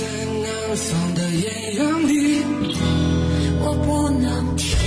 [0.00, 2.42] 在南方的艳阳里，
[3.60, 4.78] 我不能停。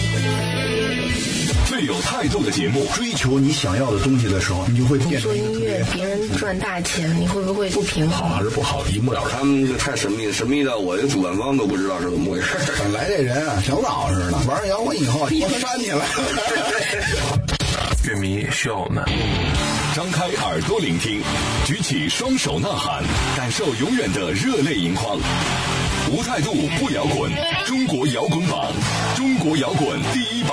[1.68, 8.28] 最有态度的节目，追求你想要的东西的时候，你就会变成做音乐，别人赚大钱，你会不会不平衡？
[8.28, 9.38] 好还是不好，一目了然。
[9.38, 12.48] 他们这太神秘了，神秘到我这主办方都不知道是怎么回事。
[12.80, 16.06] 本来这人啊，小老实的，玩摇滚以后， 我扇起来了。
[18.14, 19.04] 乐迷需要我们。
[19.96, 21.20] 张开耳朵聆听，
[21.66, 23.04] 举起双手呐喊，
[23.36, 25.18] 感受永远的热泪盈眶。
[26.12, 27.32] 无态度不摇滚，
[27.66, 28.72] 中国摇滚榜，
[29.16, 30.52] 中国摇滚第一榜。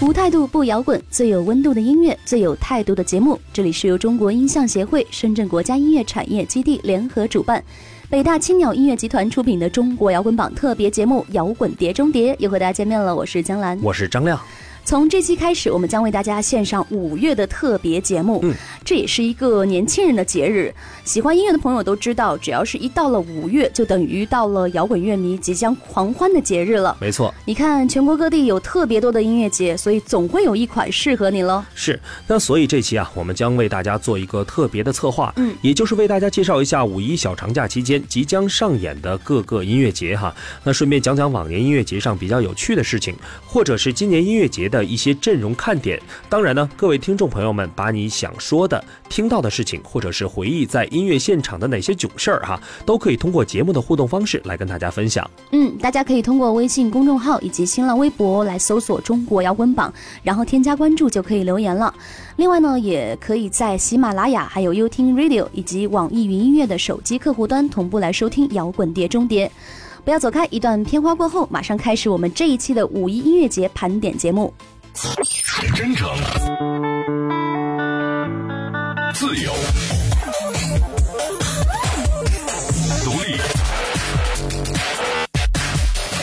[0.00, 3.40] 无态度不摇滚，最有温度的音乐，最有态度的节目。
[3.52, 7.64] 这里是由中国音像协会、深圳国家音乐产业基地联合主办，
[8.14, 13.12] 北大青鸟音乐集团出品的中国摇滚榜特别节目《摇滚碟中谍》又和大家见面了。
[13.12, 14.38] 我是江兰，我是张亮。
[14.84, 18.40] 从这期开始，我们将为大家献上五月的特别节目。
[18.42, 18.54] 嗯，
[18.84, 20.72] 这也是一个年轻人的节日。
[21.04, 26.94] 喜欢音乐的朋友都知道，只要是一到了五月，就等于到了摇滚乐迷即将狂欢的节日了。
[27.00, 31.64] 没错，你看全国各地有特别多的音乐节，所以总会有一款适合你喽。
[31.74, 40.34] 是，那所以这期啊，我们将为大家做一个特别的策划，嗯，也就是为大家介绍一下五一小长假期间即将上演的各个音乐节哈。
[40.62, 46.00] 那顺便讲讲往年音乐节上比较有趣的事情，或者是今年音乐节的一些阵容看点。
[46.28, 55.30] 当然呢，各位听众朋友们，把你想说的、听到的事情，或者是回忆在音乐现场的哪些囧事儿哈，都可以通过节目的互动方式来跟大家分享。
[55.52, 59.92] 嗯，大家可以通过微信公众号以及新浪微博来搜索“中国摇滚榜”，
[60.24, 61.94] 然后添加关注就可以留言了。
[62.36, 69.46] 另外呢，也可以在喜马拉雅、还有优听 Radio 以及网易云音乐的手机客户端同步来收听《摇滚碟中谍》。
[70.04, 74.52] 不要走开，一段片花过后，马上开始我们这一期的五一音乐节盘点节目。
[75.74, 76.06] 真诚，
[79.14, 79.50] 自由，
[83.02, 83.38] 独立，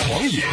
[0.08, 0.44] 狂野，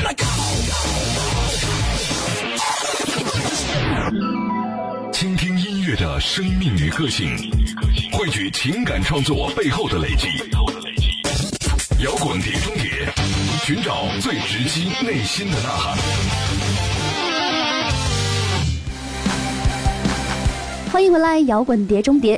[5.12, 7.28] 倾听音乐的生命与个性，
[8.10, 10.28] 汇聚情感创作背后的累积。
[12.00, 12.97] 摇滚碟中谍，
[13.68, 15.98] 寻找最直击内心的呐喊。
[20.90, 22.34] 欢迎回来，《摇滚碟中谍》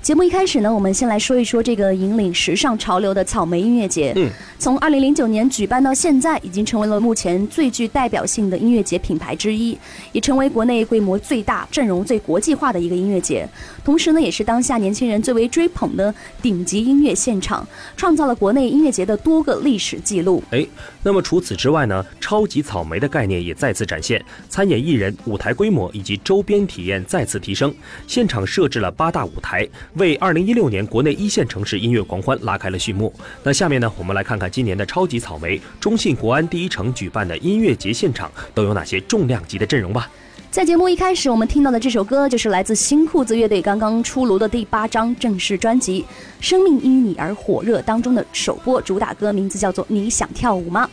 [0.00, 4.14] 节目一开始呢，我们先来说一说这个引领时尚潮流的草莓音乐节。
[4.16, 9.76] 嗯，从二零零九年举办到现在，已经成为了目前最具代表性的音乐节品牌之一，
[10.12, 13.46] 也成为国内规模最大、阵容最国际化的一个音乐节。
[13.84, 20.42] 同时呢，也是当下年轻人最为追捧的顶级音乐现场，创造了国内音乐节的多个历史记录。
[20.50, 20.66] 哎，
[21.02, 27.74] 那么除此之外呢，超级草莓的概念也再次展现，参演艺人、舞台规模以及周边体验再次提升。
[28.06, 33.12] 现场设置了八大舞台，为二零一六年国内一线城市音乐狂欢拉开了序幕。
[33.42, 40.10] 那下面呢，我们来看看今年的超级草莓中信国安第一城举办的音乐节现场都有哪些重量级的阵容吧。
[40.50, 46.02] 在节目一开始，我们听到的这首歌就是来自新裤子乐队刚刚出炉的第八张正式专辑
[46.40, 50.84] 《生命因你而火热》当中的首播主打歌，名字叫做《你想跳舞吗》。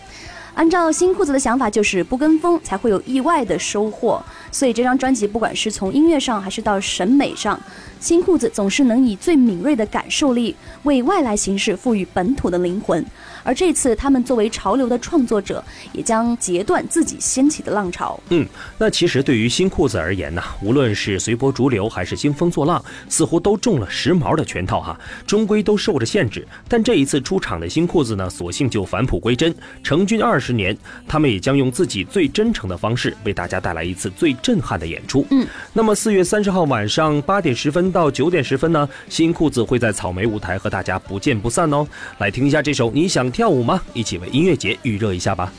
[0.54, 4.22] 按照新裤子的想法，就是不跟风才会有意外的收获。
[4.52, 7.60] 所以这张专辑不管是从音乐上还是到审美上，
[8.00, 13.04] 新裤子总是能以最敏锐的感受力为外来形式赋予本土的灵魂。
[13.48, 15.64] 而这次，他们作为潮流的创作者，
[15.94, 18.20] 也将截断自己掀起的浪潮。
[18.28, 18.46] 嗯，
[18.78, 26.46] 那其实对于新裤子而言呢，无论是随波逐流还是兴风作浪，似乎都中了时髦的圈套哈，终归都受着限制。
[26.68, 30.78] 但这一次出场的新裤子呢，索性就返璞归真，成军二十年，
[31.08, 35.26] 他们也将用自己最真诚的方式，为大家带来一次最震撼的演出。
[35.32, 41.88] 嗯，那么四月三十号晚上八点十分到九点十分呢，新裤子会在草莓舞台和大家不见不散哦。
[42.18, 43.80] 来听一下这首你想跳舞吗？
[43.94, 45.54] 一起为音乐节预热一下吧。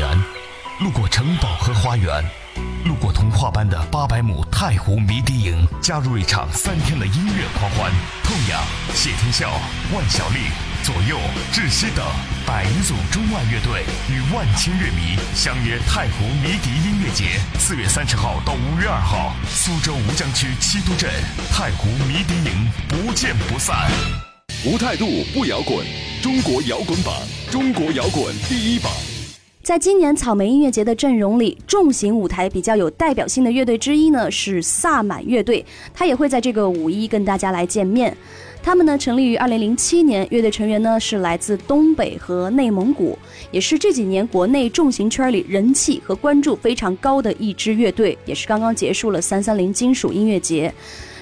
[0.00, 0.24] 林与草原，
[0.80, 2.24] 路过城堡和花园，
[2.86, 7.92] 路过童话般的八百亩太湖迷笛营，加入一场三天的音乐狂欢。
[8.24, 8.62] 痛仰、
[8.94, 9.50] 谢天笑、
[9.92, 10.48] 万晓利、
[10.82, 11.18] 左右、
[11.52, 12.04] 窒息等
[12.46, 21.10] 百余组中外乐队与万千乐迷相约太湖迷笛音乐节，四月三十号到五月二号，苏州吴江区七都镇
[21.52, 23.90] 太湖迷笛营，不见不散。
[24.64, 25.86] 无态度不摇滚，
[26.22, 27.14] 中国摇滚榜，
[27.50, 28.90] 中国摇滚第一榜。
[29.62, 38.16] 在今年草莓音乐节的阵容里，重型舞台比较有代表性的乐队之一呢是萨满乐队，他也会在这个五一跟大家来见面。
[38.62, 43.18] 他们呢成立于二零零七年，乐队成员呢是来自东北和内蒙古，
[43.50, 50.72] 也是这几年国内重型圈里人气和关注非常高的一支乐队，也是刚刚结束了三三零金属音乐节。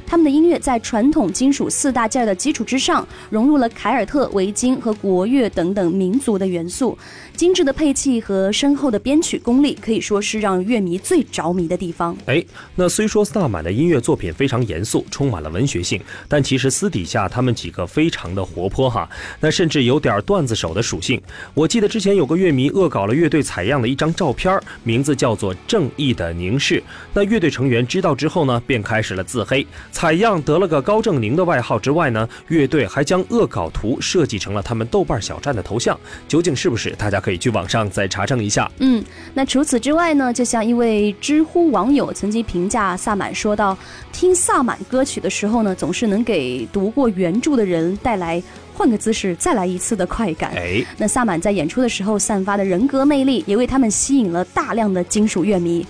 [0.07, 6.97] 他们的音乐在传统金属四大件的基础之上，融入了凯尔特、维京和国乐等等民族的元素。
[7.39, 12.17] 精致的配器和深厚的编曲功力，可以说是让乐迷最着迷的地方。
[12.27, 12.45] 哎，
[12.75, 19.09] 那虽说萨满的音乐作品非常严肃，充满了文学性，但其实私底下他们几个非常的活泼哈，
[19.39, 21.23] 那甚至有点段子手的属性。
[21.55, 26.81] 我记得之前有个乐迷恶搞了乐队采样的一张照片，名字叫做《正义的凝视》。
[27.15, 29.65] 那乐队成员知道之后呢，便开始了自黑。
[29.93, 35.97] 采样得了个高正宁的外号之外呢，乐队还将恶搞图设计成了他们豆瓣小站的头像。
[36.27, 36.91] 究竟是不是？
[36.99, 37.23] 大家。
[37.31, 38.71] 以去网上再查证一下。
[38.79, 39.05] 嗯，
[39.35, 40.33] 那除此之外呢？
[40.33, 43.77] 就像一位知乎网友曾经评价萨满说到
[44.13, 48.43] ：“听萨满歌曲的时候呢，总是能给读过原著的人带来
[48.75, 55.87] 换个姿势再来一次的快感。”哎，那萨满在演出的时候散发的人格魅力，也为他们吸引了大量的金属乐迷。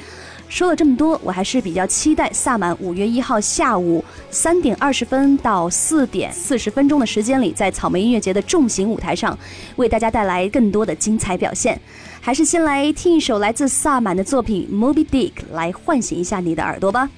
[0.48, 9.38] 说了这么多，我还是比较期待萨满五月一号下午三点二十分到四点四十分钟的时间里，在草莓音乐节的重型舞台上，
[9.76, 11.78] 为大家带来更多的精彩表现。
[12.20, 17.08] 还是先来听一首来自萨满的作品《Moby Dick》，来唤醒一下你的耳朵吧。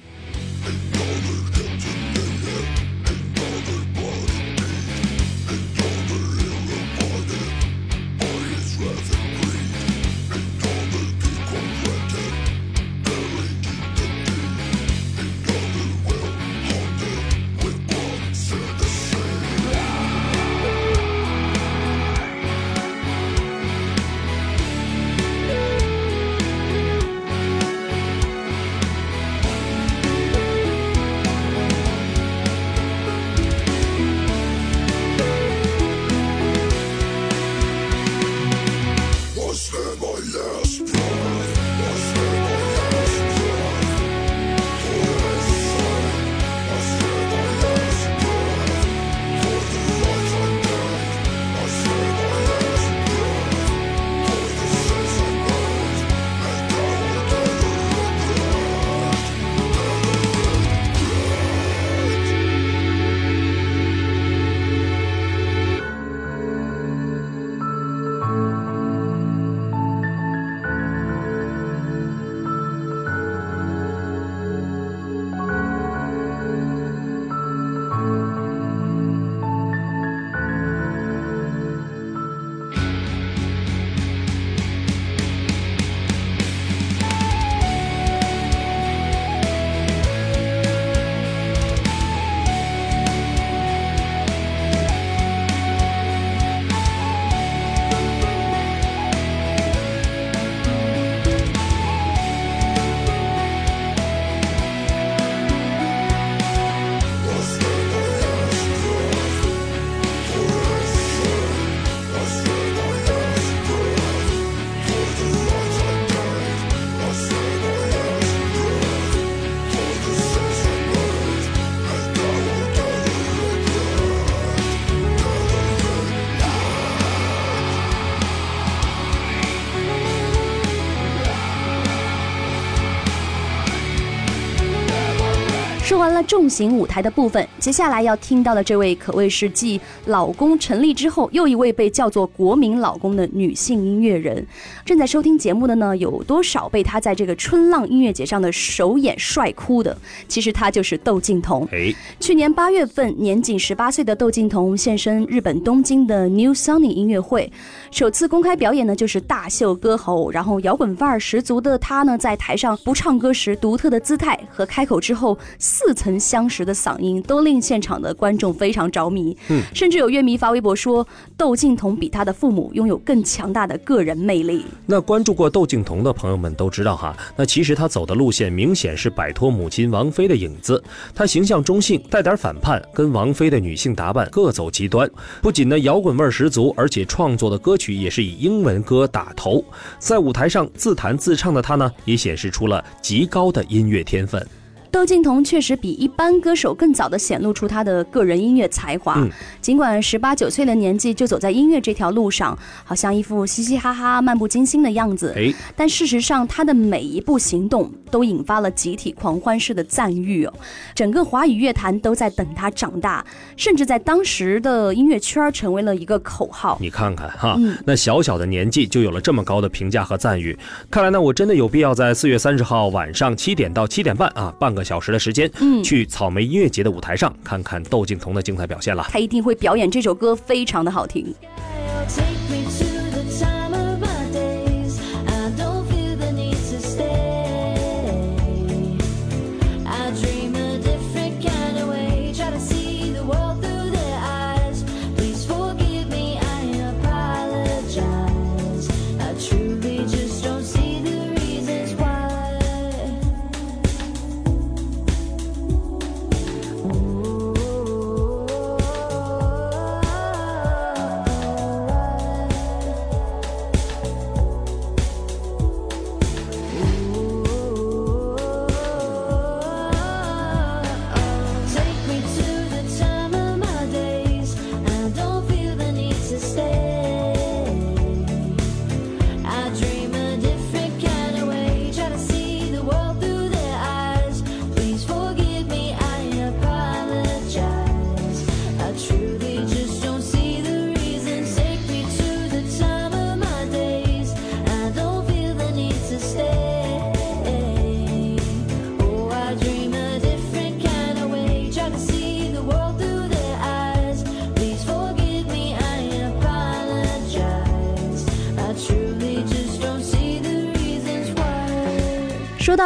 [135.91, 144.47] 说完了重型舞台的部分，接下来要听到的这位可谓是继老公成立之后又一位被叫做国民老公的女性音乐人。
[144.85, 149.97] 正在收听节目的呢，有多少被她在这个春浪音乐节上的首演帅哭的？
[150.29, 151.67] 其实她就是窦靖童。
[151.73, 157.51] 哎，去年八月份，年仅十八岁的窦靖童现身日本东京的 New Sunny 音乐会，
[157.91, 165.37] 首次公开表演呢就是大秀歌喉，然后摇滚范儿十足的她呢，在台上不唱歌时独特的姿态和开口之后。
[165.85, 169.35] 似曾相识的嗓音，都令现场的观众非常着迷。
[169.49, 174.65] 嗯，甚至有乐迷发微博说，窦靖童比他的父母拥有更强大的个人魅力。
[174.85, 180.81] 那关注过窦靖童的朋友们都知道哈，那其实他走的路线明显是摆脱母亲王菲的影子。
[181.15, 185.09] 他形象中性，带点反叛，跟王菲的女性打扮各走极端。
[185.41, 189.63] 不仅呢摇滚味十足，而且创作的歌曲也是以英文歌打头。
[189.99, 194.45] 在舞台上自弹自唱的他呢，也显示出了极高的音乐天分。
[194.91, 199.17] 窦靖童确实比一般歌手更早的显露出他的个人音乐才华。
[199.61, 205.33] 尽管十八九岁的年纪就走在音乐这条路上，好像一副嘻嘻哈哈、漫不经心的样子。
[205.37, 210.53] 哎，但事实上他的每一步行动都引发了集体狂欢式的赞誉哦。
[210.93, 216.77] 整个华语乐坛都在等他长大，甚至在当时的音乐圈成为了一个口号。
[216.81, 220.57] 你看看哈，那小小的年纪就有了这么高的评价和赞誉。
[220.89, 224.80] 看来呢，我真的有必要在四月三十号晚上七点到七点半啊，半个。
[224.83, 229.05] 小时的时间，嗯，去草莓音乐节的舞台上看看窦靖童的精彩表现了。
[229.09, 231.33] 他一定会表演这首歌，非常的好听。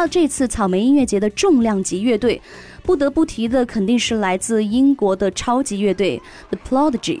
[0.06, 2.40] 这次草莓音乐节的重量级乐队，
[2.82, 6.20] 不得不提的肯定是来自英国的超级乐队
[6.50, 7.20] The Prodigy。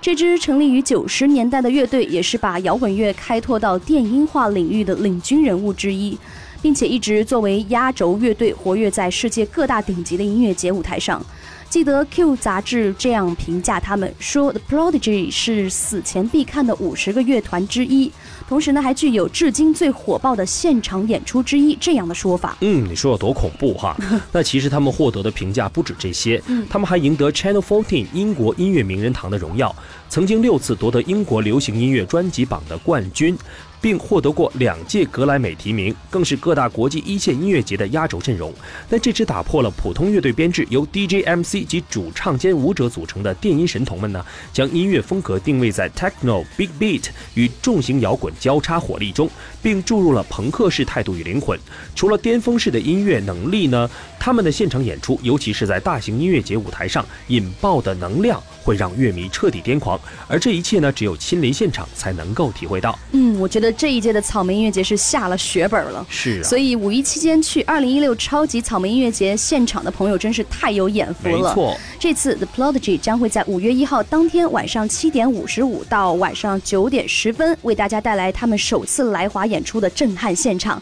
[0.00, 6.16] 这支成立于九十年代的乐队，也是把摇滚乐开拓到电音化领域的领军人物之一，
[6.62, 11.22] 并且一直作为压轴乐队活跃在世界各大顶级的音乐节舞台上。
[11.68, 18.10] 记得 Q 杂志这样评价他们说：“The Prodigy 是死前必看的五十个乐团之一，
[18.50, 23.96] 同时呢还具有至今最火爆的现场演出之一。”这样的说法，嗯，你说有多恐怖哈？
[24.32, 29.72] 那其实他们获得的评价不止这些，他们还赢得 Channel Fourteen 英国音乐名人堂的荣耀，
[30.08, 33.38] 曾经六次夺得英国流行音乐专辑榜的冠军。
[33.80, 38.52] 并获得过两届格莱美提名，更是各大国际一线音乐节的压轴阵容。
[38.88, 49.28] 但这支打破了普通乐队编制，由 DJ、MC 及主唱兼舞者组成的电音神童们呢，将音乐风格定位在 techno、big beat 与重型摇滚交叉火力中，
[49.62, 51.58] 并注入了朋克式态度与灵魂。
[51.94, 53.88] 除了巅峰式的音乐能力呢，
[54.20, 58.40] 他们的现场演出，尤其是在大型音乐节舞台上引爆的能量。
[58.62, 59.98] 会让乐迷彻底癫狂，
[60.28, 62.96] 而这一切呢，只有亲临现场才能够体会到。
[63.12, 66.06] 嗯，我觉得这一届的草莓音乐节是下了血本了。
[66.10, 71.38] 是啊，所以五一期间去二零一六超级草莓音乐节现场的朋友真是太有眼福了。
[71.38, 80.80] 没错，这次 The Prodigy 将会在五月一号当天晚上七点五十五到晚上九点十分为大家带来他们首次来华演出的震撼现场。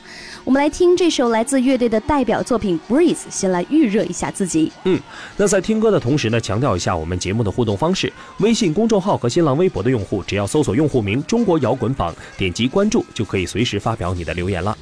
[0.48, 4.72] 我们来听这首来自乐队的代表作品《Breeze》，先来预热一下自己。
[4.84, 4.98] 嗯，
[5.36, 14.74] 那在听歌的同时呢，强调一下我们节目的互动方式：微信公众号和新浪微博的用户，只要搜索用户名“中国摇滚榜”，点击关注，就可以随时发表你的留言了。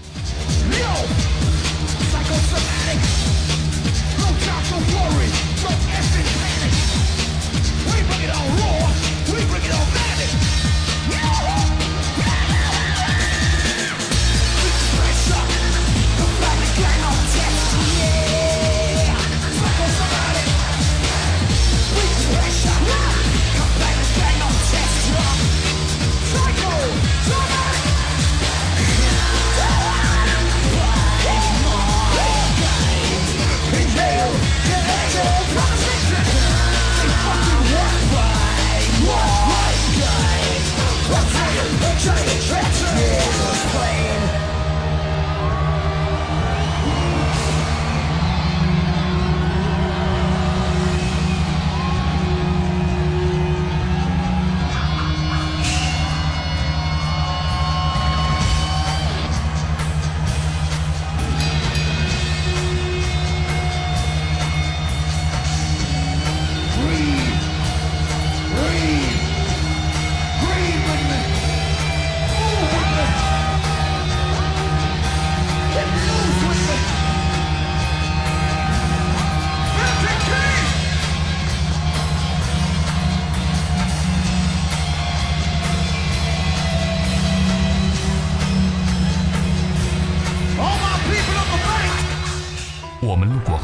[93.06, 93.56] 我们路过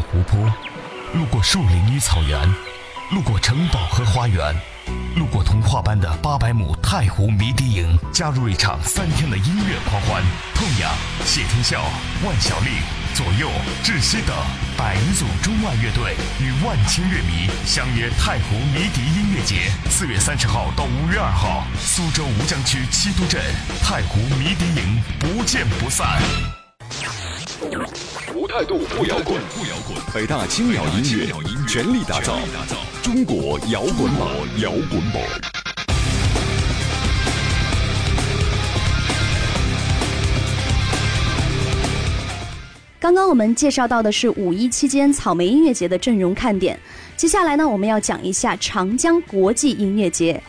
[0.00, 0.48] 湖泊，
[1.14, 2.48] 路过树林与草原，
[3.10, 4.54] 路过城堡和花园，
[5.16, 10.22] 路过童话般的八百亩太湖迷笛营，加入一场三天的音乐狂欢。
[10.54, 10.94] 痛仰、
[11.24, 11.82] 谢天笑、
[12.24, 12.70] 万晓利、
[13.14, 13.50] 左右、
[13.82, 14.36] 窒息等
[14.78, 23.42] 百余组中外乐队与万千乐迷相约太湖迷笛音乐节，四月三十号到五月二号，苏州吴江区七都镇
[23.82, 26.22] 太湖迷笛营，不见不散。
[28.34, 29.96] 无态度不摇滚，不摇滚。
[30.14, 31.26] 北大青鸟音乐
[31.68, 32.38] 全力打造
[33.02, 34.28] 中国摇滚榜，
[34.60, 35.22] 摇滚榜。
[42.98, 46.78] 刚刚我们介绍到的是五一期间草莓音乐节的阵容看点，
[47.16, 50.42] 接下来呢，我们要讲一下长江国际音乐节。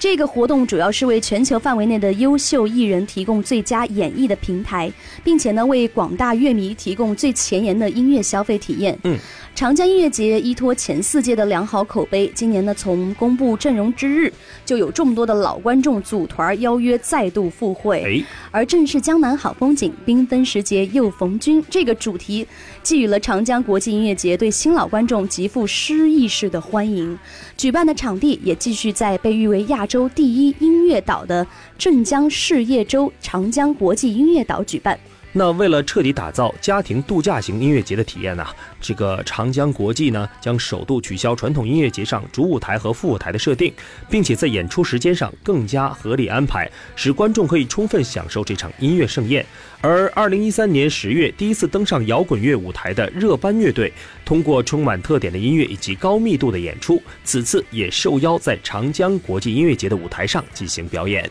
[0.00, 4.90] 这个活动主要是为全球范围内的优秀艺人提供最佳演绎的平台，
[5.22, 8.98] 并且呢，为广大乐迷提供最前沿的音乐消费体验。
[9.04, 9.18] 嗯。
[9.54, 14.32] 长江音乐节依托前四届的良好口碑，今年呢从公布阵容之日
[14.64, 18.24] 就有众多的老观众组团邀约再度赴会。
[18.50, 22.46] 而正是江南好风景，缤纷时节又逢君这个主题，
[22.82, 27.18] 寄予了长江国际音乐节对新老观众极富诗意式的欢迎。
[27.58, 34.98] 举办的场地也继续在被誉为亚洲第一音乐岛的镇江事业州长江国际音乐岛举办。
[35.32, 38.44] 那为了彻底打造家庭度假型音乐节的体验呢，
[38.80, 43.72] 这个长江国际呢将首度取消传统音乐节上主舞台和副舞台的设定，
[44.10, 49.46] 并且在演出时间上更加合理安排，使观众可以充分享受这场音乐盛宴。
[49.80, 53.92] 而二零一三年十月第一次登上摇滚乐舞台的热班乐队，
[54.24, 61.30] 通过充满特点的音乐以及高密度的演出，此次也受邀在长江国际音乐节的舞台上进行表演。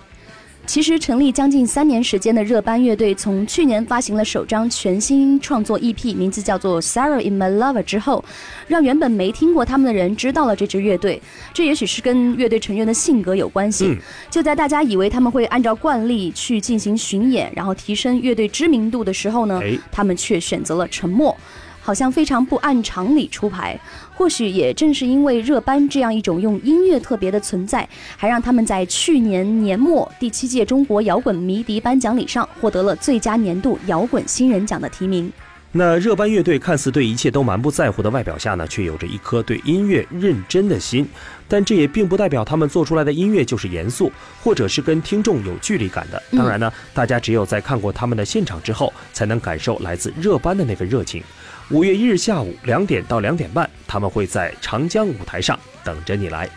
[0.69, 8.23] 其实成立将近三年时间的热班乐队，从去年发行了首张全新创作 EP，名字叫做《Sorrow in My Lover》之后，
[8.67, 11.19] 让原本没听过他们的人知道了这支乐队。
[11.55, 13.97] 这也许是跟乐队成员的性格有关系。
[14.29, 19.59] 就在大家以为他们会按照惯例去进行巡演，然后提升乐队知名度的时候呢，
[19.91, 21.35] 他们却选择了沉默。
[21.81, 23.79] 好像非常不按常理出牌，
[24.19, 35.31] 或许也正是因为热班这样一种用音乐特别的存在，还让他们在去年年末第七届中国摇滚迷笛颁奖礼上获得了最佳年度摇滚新人奖的提名。
[35.71, 41.07] 那热班乐队看似对一切都蛮不在乎的外表下呢，却有着一颗对音乐认真的心，
[41.47, 44.11] 但这也并不代表他们做出来的音乐就是严肃，
[44.43, 46.21] 或者是跟听众有距离感的。
[46.35, 51.23] 当然呢，大家只有在看过他们的现场之后，才能感受来自热班的那份热情。
[51.71, 56.49] 五月一日下午两点到两点半，他们会在长江舞台上等着你来。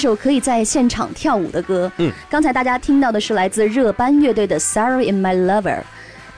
[0.00, 1.92] 首可以在现场跳舞的歌。
[1.98, 5.78] 嗯，刚才大家听到的是来自热班乐队的《Sorry in My Lover》。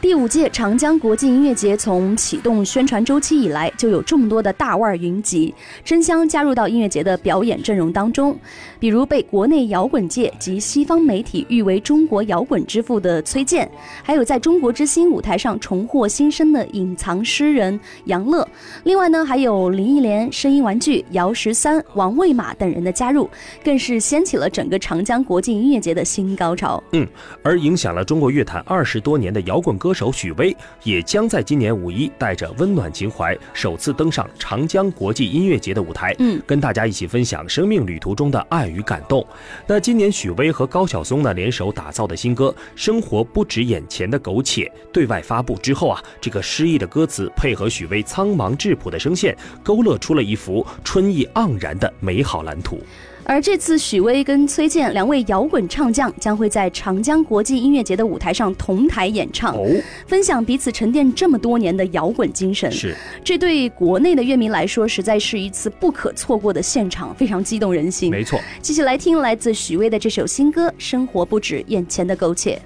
[0.02, 8.36] 第五届长江国际音乐节从启动宣传周期以来，就有众多的大腕云集，争相加入到音乐节的表演阵容当中。
[8.80, 13.70] 比如被国内摇滚界及西方媒体誉为中国摇滚之父的崔健，
[14.02, 18.46] 还有在中国之星舞台上重获新生的隐藏诗人杨乐。
[18.82, 23.30] 另外呢，还有林忆莲、声音玩具、姚十三、王卫马等人的加入，
[23.64, 26.82] 更是掀起了整个长江国际音乐节的新高潮。
[26.90, 27.06] 嗯，
[27.44, 29.91] 而影响了中国乐坛二十多年的摇滚歌。
[29.92, 39.22] 歌手许巍也将在今年五一带着温暖情怀，首次登上长江国际音乐节的舞台，嗯，跟大家一起分享生命旅途中的爱与感动。
[39.66, 52.80] 那今年许巍和高晓松呢联手打造的新歌《生活不止眼前的苟且》对外发布之后啊，这个诗意的歌词配合许巍苍茫质朴的声线，勾勒出了一幅春意盎然的美好蓝图。
[53.24, 59.64] 而这次许巍跟崔健两位摇滚唱将将会在长江国际音乐节的舞台上同台演唱，哦，
[60.06, 62.70] 分享彼此沉淀这么多年的摇滚精神。
[62.70, 68.10] 是，这对国内的乐迷来说，实在是一次不可错过的现场，非常激动人心。
[68.10, 68.40] 没错。
[68.60, 72.60] 继续来听来自许巍的这首新歌《生活不止眼前的苟且》。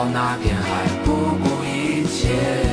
[0.00, 2.69] 到那片海不顾一切。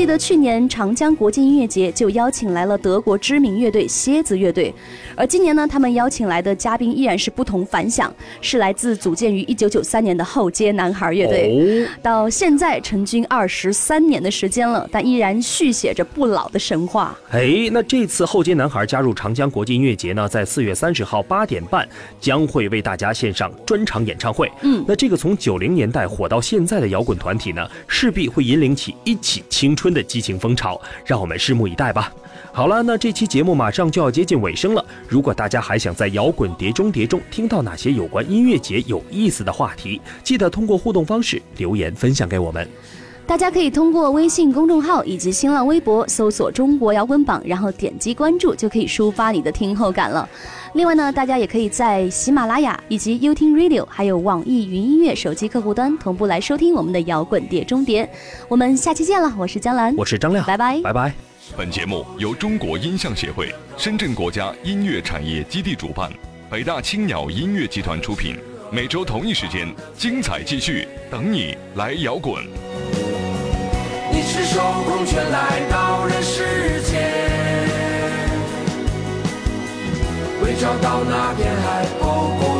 [0.00, 4.74] 记得去年长江国际音乐节就邀请来了德国知名乐队蝎子乐队，
[5.14, 8.10] 而今年呢，他们邀请来的嘉宾依然是不同凡响，
[8.40, 11.86] 是来自组建于1993年的后街男孩乐队。
[11.86, 17.14] 哦，到现在成军二十三年的时间了，但依然续写着不老的神话。
[17.28, 21.86] 哎，那这次后街男孩加入长江国际音乐节呢，在四月三十号八点半
[22.18, 24.50] 将会为大家献上专场演唱会。
[24.62, 32.12] 嗯那这个从九零年代火到现在的摇滚团体呢，势必会引领起一起青春的激情风潮，让我们拭目以待吧。
[32.52, 34.84] 好了，那这期节目马上就要接近尾声了。
[35.08, 42.68] 如果大家还想在摇滚碟中碟中听到哪些有关音乐节有意思的话题，记得通过互动方式留言分享给我们。
[43.30, 50.28] 大家可以通过微信公众号以及新浪微博搜索“中国摇滚榜”，然后点击关注，就可以抒发你的听后感了。
[50.72, 58.10] 另外呢，大家也可以在喜马拉雅以及 u 听 Radio 还有网易云音乐手机客户端同步来收听我们的摇滚碟中谍。
[58.48, 61.14] 我们下期见了，我是江兰，我是张亮，拜拜拜拜。
[61.56, 66.10] 本节目由中国音像协会、深圳国家音乐产业基地主办，
[66.50, 68.34] 北大青鸟音乐集团出品。
[68.72, 72.44] 每周同一时间，精彩继续，等你来摇滚。
[74.40, 76.98] 赤手空拳来到人世间，
[80.42, 82.06] 为找到那片海不
[82.40, 82.59] 顾